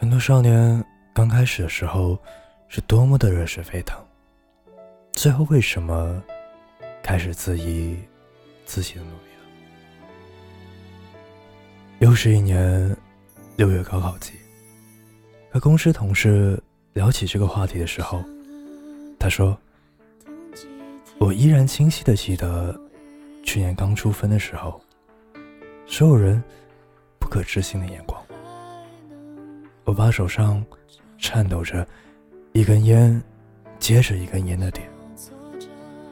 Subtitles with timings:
[0.00, 0.82] 很多少年
[1.12, 2.18] 刚开始的时候
[2.68, 4.02] 是多么的热血沸腾，
[5.12, 6.22] 最后为什么
[7.02, 7.98] 开始质疑
[8.64, 9.44] 自己的努力了？
[11.98, 12.96] 又是一年
[13.56, 14.32] 六月高考季，
[15.52, 16.58] 和公司同事
[16.94, 18.24] 聊起这个话题的时候，
[19.18, 19.54] 他说
[21.20, 22.74] ：“我依然清晰的记得
[23.44, 24.80] 去年刚出分的时候，
[25.86, 26.42] 所有人
[27.18, 28.09] 不可置信的眼光。”
[29.90, 30.64] 我把手上
[31.18, 31.84] 颤抖着
[32.52, 33.20] 一根烟
[33.80, 34.88] 接着一根烟的点，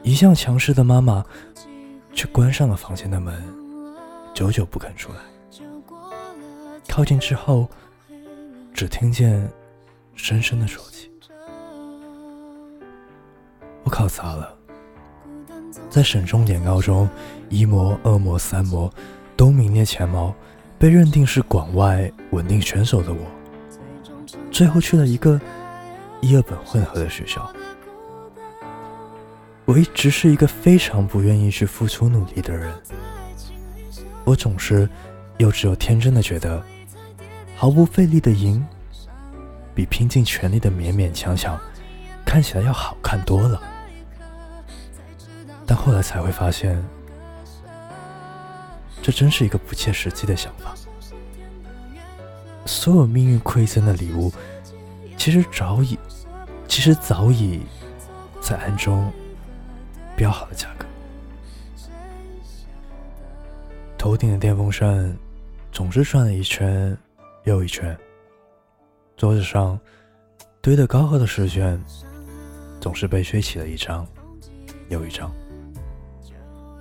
[0.03, 1.23] 一向强势的妈妈
[2.11, 3.41] 却关上了房间的门，
[4.33, 5.19] 久久不肯出来。
[6.89, 7.69] 靠近之后，
[8.73, 9.49] 只听见
[10.13, 11.09] 深深的啜泣。
[13.85, 14.53] 我考砸了，
[15.89, 17.09] 在省重点高中，
[17.47, 18.93] 一模、二模、三模
[19.37, 20.35] 都名列前茅，
[20.77, 23.38] 被认定是广外稳定选手的我。
[24.59, 25.39] 最后去了一个
[26.19, 27.49] 一二本混合的学校。
[29.63, 32.69] 我一直是一个非常不愿意去付出努力的人。
[34.25, 34.89] 我总是
[35.37, 36.61] 幼稚又天真的觉得，
[37.55, 38.61] 毫不费力的赢，
[39.73, 41.57] 比拼尽全力的勉勉强强，
[42.25, 43.61] 看起来要好看多了。
[45.65, 46.83] 但后来才会发现，
[49.01, 50.75] 这真是一个不切实际的想法。
[52.79, 54.31] 所有命运馈赠的礼物，
[55.17, 55.99] 其实早已，
[56.65, 57.59] 其实早已
[58.39, 59.11] 在暗中
[60.15, 60.85] 标好了价格。
[63.97, 65.13] 头顶的电风扇
[65.73, 66.97] 总是转了一圈
[67.43, 67.93] 又一圈，
[69.17, 69.77] 桌子上
[70.61, 71.77] 堆得高高的试卷
[72.79, 74.07] 总是被吹起了一张
[74.87, 75.29] 又一张。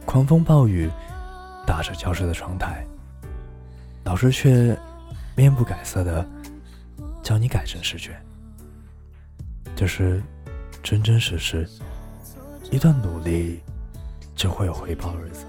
[0.06, 0.88] 狂风暴雨
[1.66, 2.86] 打着教室的窗台，
[4.04, 4.78] 老师却。
[5.38, 6.26] 面不改色的
[7.22, 8.12] 教你改成试卷，
[9.76, 10.20] 就是
[10.82, 11.64] 真真实实
[12.72, 13.60] 一段努力
[14.34, 15.44] 就会有回报的日子。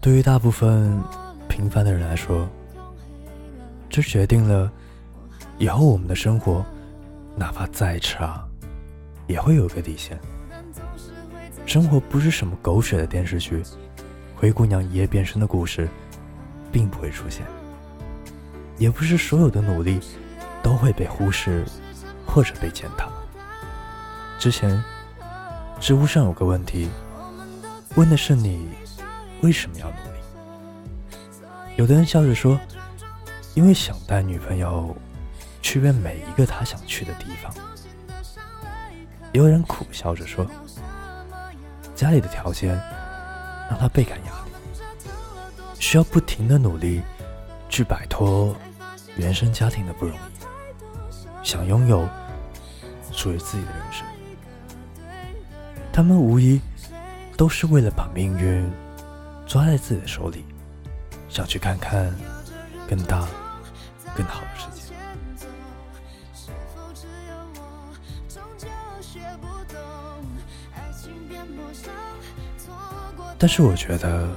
[0.00, 0.98] 对于大部分
[1.46, 2.48] 平凡的人来说，
[3.90, 4.72] 这决定了
[5.58, 6.64] 以后我们的生活
[7.36, 8.42] 哪怕再差，
[9.26, 10.18] 也会有个底线。
[11.66, 13.62] 生活不是什么狗血的电视剧，
[14.34, 15.86] 灰姑娘一夜变身的故事。
[16.72, 17.44] 并不会出现，
[18.78, 20.00] 也不是所有的努力
[20.62, 21.64] 都会被忽视
[22.26, 23.08] 或者被践踏。
[24.38, 24.82] 之前，
[25.80, 26.88] 知乎上有个问题，
[27.96, 28.68] 问的是你
[29.42, 30.20] 为什么要努力？
[31.76, 32.58] 有的人笑着说，
[33.54, 34.96] 因为想带女朋友
[35.62, 37.52] 去遍每一个她想去的地方。
[39.32, 40.46] 也有人苦笑着说，
[41.94, 42.74] 家里的条件
[43.68, 44.39] 让他倍感压力。
[45.80, 47.02] 需要不停的努力，
[47.68, 48.54] 去摆脱
[49.16, 50.20] 原生家庭的不容易，
[51.42, 52.06] 想拥有
[53.10, 54.06] 属于自己的人生。
[55.90, 56.60] 他们无疑
[57.36, 58.70] 都是为了把命运
[59.46, 60.44] 抓在自己的手里，
[61.28, 62.14] 想去看看
[62.86, 63.26] 更大、
[64.14, 64.94] 更好的世界。
[73.38, 74.28] 但是我觉得。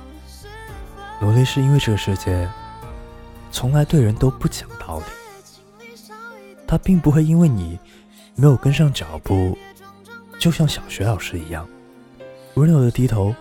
[1.24, 2.50] 努力是因为这个世界
[3.50, 5.06] 从来对人都不讲道理，
[6.68, 7.80] 他并不会因为你
[8.36, 9.58] 没有跟上脚步，
[10.38, 11.66] 就像小学老师一样
[12.56, 13.34] 温柔的低头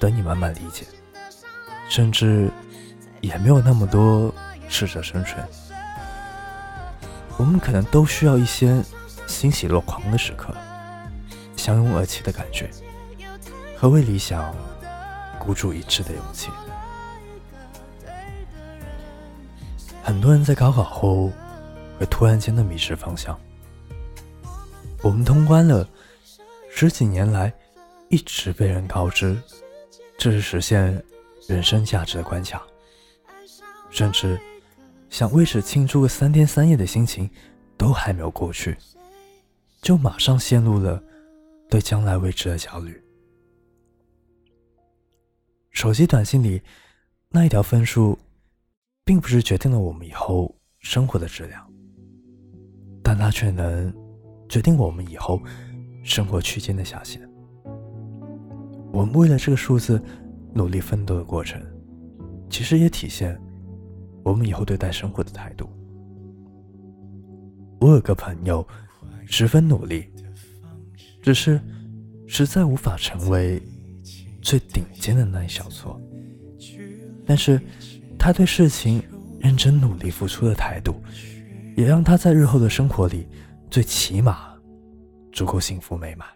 [0.00, 0.84] 等你慢慢理解，
[1.88, 2.50] 甚至
[3.20, 4.34] 也没有那么多
[4.68, 5.46] 适者生存。
[7.36, 8.82] 我们可能都需要一些
[9.28, 10.52] 欣喜若狂的时刻，
[11.56, 12.68] 相拥而泣的感觉，
[13.76, 14.52] 和为理想
[15.38, 16.50] 孤注一掷的勇气。
[20.02, 21.30] 很多人在高考后
[21.98, 23.38] 会突然间的迷失方向。
[25.00, 25.88] 我们通关了，
[26.70, 27.52] 十几年来
[28.08, 29.40] 一直被人告知
[30.18, 31.02] 这是实现
[31.46, 32.62] 人生价值的关卡，
[33.90, 34.40] 甚至
[35.08, 37.30] 想为此庆祝个三天三夜的心情
[37.76, 38.76] 都还没有过去，
[39.80, 41.02] 就马上陷入了
[41.70, 43.02] 对将来未知的焦虑。
[45.70, 46.60] 手机短信里
[47.28, 48.18] 那一条分数。
[49.04, 51.68] 并不是决定了我们以后生活的质量，
[53.02, 53.92] 但它却能
[54.48, 55.42] 决定我们以后
[56.04, 57.20] 生活区间的下限。
[58.92, 60.00] 我们为了这个数字
[60.54, 61.60] 努力奋斗的过程，
[62.48, 63.36] 其实也体现
[64.22, 65.68] 我们以后对待生活的态度。
[67.80, 68.64] 我有个朋友
[69.26, 70.06] 十分努力，
[71.20, 71.60] 只是
[72.28, 73.60] 实在无法成为
[74.40, 76.00] 最顶尖的那一小撮，
[77.26, 77.60] 但是。
[78.22, 79.02] 他对事情
[79.40, 81.02] 认真努力付出的态度，
[81.76, 83.26] 也让他在日后的生活里，
[83.68, 84.54] 最起码
[85.32, 86.28] 足够幸福美满。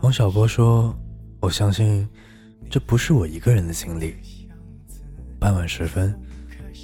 [0.00, 0.92] 王小波说
[1.38, 2.08] ：“我相信，
[2.68, 4.16] 这不是我一个人的经历。
[5.38, 6.12] 傍晚时分，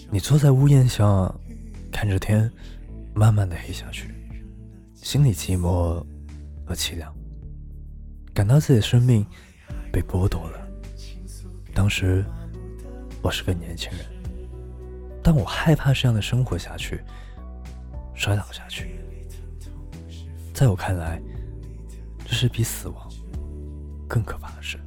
[0.09, 1.05] 你坐在屋檐下，
[1.91, 2.49] 看着天
[3.17, 4.15] 慢慢的黑下去，
[4.95, 6.07] 心里寂寞
[6.65, 7.13] 和凄凉，
[8.33, 9.27] 感到自己的生命
[9.91, 10.61] 被剥夺了。
[11.75, 12.25] 当时
[13.25, 14.07] 我是个年轻人，
[15.23, 17.03] 但我害怕这样的生活下去，
[18.15, 19.01] 衰老下去。
[20.53, 21.21] 在我看来。”
[22.27, 23.09] 这是比死亡
[24.09, 24.81] 更可怕的事。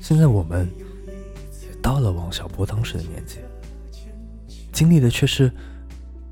[0.00, 0.68] 现在我们
[1.62, 3.38] 也到了王小波当时的年纪，
[4.72, 5.50] 经历的却是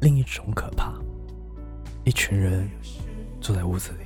[0.00, 0.92] 另一种可怕。
[2.04, 2.68] 一群人
[3.40, 4.04] 坐在屋子里，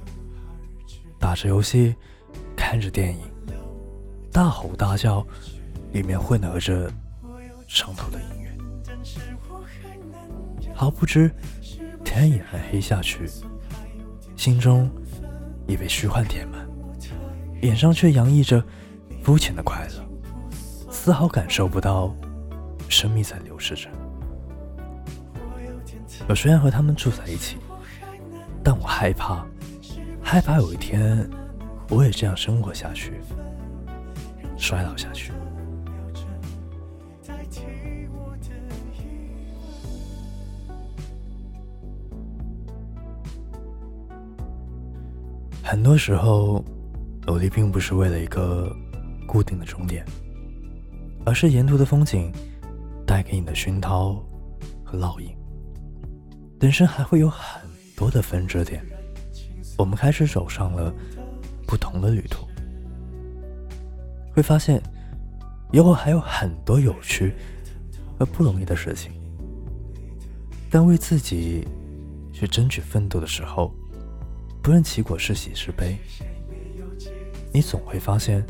[1.19, 1.97] 打着游戏，
[2.55, 3.23] 看着电影，
[4.33, 5.27] 大吼大叫，
[5.93, 6.91] 里面混合着
[7.67, 8.51] 上头的音乐，
[10.75, 11.31] 毫不知
[12.05, 13.29] 天也暗黑下去。
[14.37, 14.91] 心中
[15.67, 16.67] 已被虚幻填满，
[17.61, 18.65] 脸上却洋溢着
[19.23, 20.05] 肤浅的快乐，
[20.91, 22.15] 丝毫感受不到
[22.89, 23.89] 生命在流逝着。
[26.27, 27.59] 我虽然和他们住在一起，
[28.65, 29.45] 但我害怕，
[30.23, 31.29] 害怕有一天
[31.91, 33.21] 我也这样生活下去，
[34.61, 35.33] 衰老下去。
[45.63, 46.65] 很多时候，
[47.27, 48.75] 努力并不是为了一个
[49.27, 50.05] 固定的终点，
[51.25, 52.33] 而是沿途的风景
[53.07, 54.15] 带给你的熏陶
[54.85, 55.31] 和烙印。
[56.61, 57.63] 人生还会有很
[57.97, 58.85] 多的分支点，
[59.79, 60.93] 我们开始走上了
[61.67, 62.45] 不同的旅途，
[64.33, 64.83] 会发现
[65.73, 67.35] 以后还有很多有趣
[68.19, 69.13] 和不容易的事情。
[70.71, 71.67] 但为自己
[72.33, 73.75] 去争取奋斗的时候。
[74.63, 75.97] 不论其果是喜是悲，
[77.51, 78.45] 你总会发现，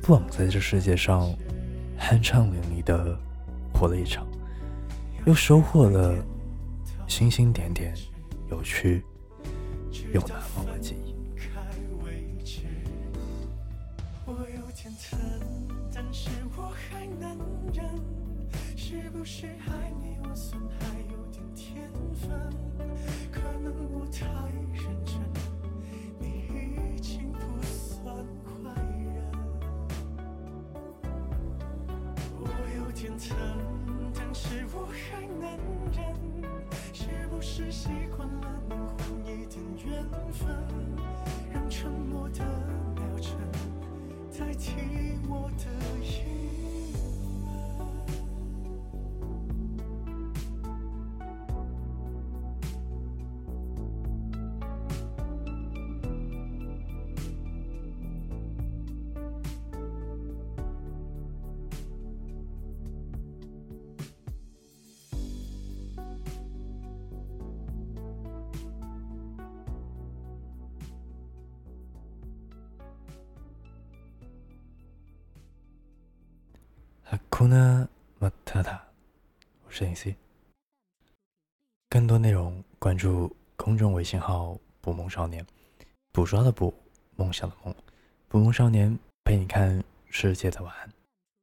[0.00, 1.28] 不枉在这世界上
[1.98, 3.18] 酣畅淋漓的
[3.72, 4.24] 活了一场，
[5.26, 6.14] 又收获了
[7.08, 7.92] 星星点点
[8.48, 9.02] 有趣
[10.12, 11.13] 又难忘的记忆。
[14.36, 15.18] 我有点疼，
[15.94, 17.38] 但是我还能
[17.72, 17.84] 忍。
[18.76, 22.28] 是不是爱你，我算还有点天分，
[23.30, 24.26] 可能我太
[24.72, 25.14] 认真，
[26.18, 26.26] 你
[26.96, 28.14] 已经不算
[28.44, 29.32] 坏人。
[32.40, 32.42] 我
[32.76, 33.36] 有点疼，
[34.14, 35.42] 但是我还能
[35.92, 36.23] 忍。
[44.36, 44.72] 代替
[45.28, 45.64] 我的
[46.02, 46.43] 眼
[77.44, 77.86] 库纳
[78.18, 78.82] 马塔塔，
[79.66, 80.16] 我是影 C。
[81.90, 85.46] 更多内容关注公众微信号“捕梦少年”，
[86.10, 86.72] 捕捉的捕，
[87.16, 87.74] 梦想的梦，
[88.28, 90.90] 捕梦少年陪你看世界的晚安。